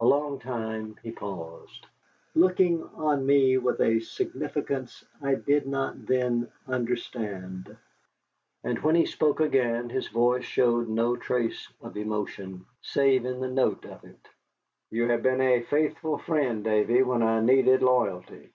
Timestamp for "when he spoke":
8.80-9.40